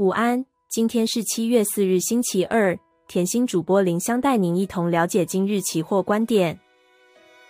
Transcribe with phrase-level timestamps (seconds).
[0.00, 2.74] 午安，今天是七月四日，星期二。
[3.06, 6.58] 甜心主播林香带您一同了解今日期货观点。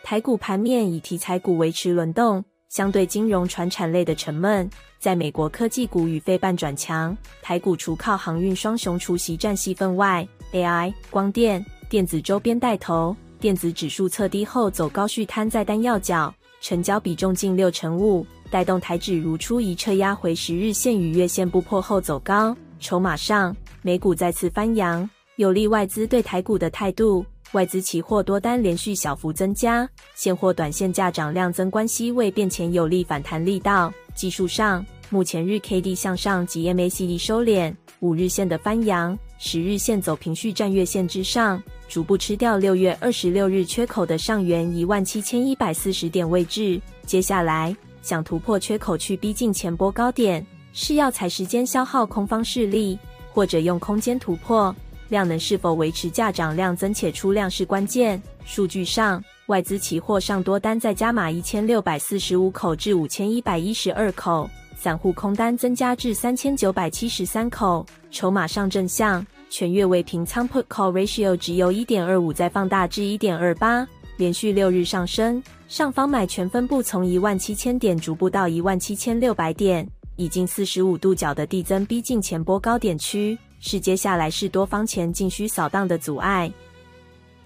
[0.02, 4.68] 台股盘面以题材股维持轮动，相对金融传产类的沉闷。
[4.98, 22.54] 在美国科技股与费半转强，台股除靠航运双雄除息占戏份外，AI、光电、电子周边带头，电子指数测低后走高续摊在单要角，成交比重近六成五，带动台指如出一辙压回十日线与月线不破后走高。
[22.80, 25.08] 筹码上，美股再次翻扬。
[25.36, 33.92] 有利外资对台股的态度，外资期货多单连续小幅增加，现货短线价涨量增关系未变前有利反弹力道。
[34.14, 46.80] 技术上，目前日 K D 向上及 M A C D 收敛，五日线的翻扬，十日线走平续站月线之上，逐步吃掉六月二十六日缺口的上缘一万七千一百四十点位置。
[47.06, 52.98] 接下来想突破缺口去逼近前波高点，是要踩时间消耗空方势力，
[53.32, 54.74] 或者用空间突破。
[55.08, 58.22] 量能是否维持价涨量增且出量是关键。
[58.44, 67.84] 数据上，外资期货上多单再加码一千六百四十五口至五千一百一十二口，散户空单增加至三千九百七十三口。
[68.12, 73.86] 筹码上正向，全月未平仓 Put Call Ratio 只有一点二五再放大至一点二八，
[74.20, 75.42] 连续六日上升。
[75.66, 83.36] 上方买权分布从一万七千点逐步到一万七千六百点，已经四十五度角的递增逼近前波高点区。
[83.60, 86.52] 是接下来是多方前进需扫荡的阻碍。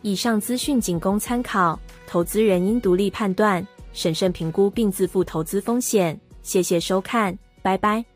[0.03, 6.19] 以上资讯仅供参考，投资人应独立判断、审慎评估并自负投资风险。
[6.42, 8.14] 谢谢收看，拜拜。